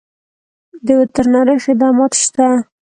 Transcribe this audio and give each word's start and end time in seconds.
د 0.85 0.87
وترنرۍ 0.99 1.57
خدمات 1.65 2.13
شته؟ 2.21 2.47